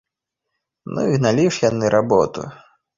[0.95, 2.51] Ну і гналі ж яны работу!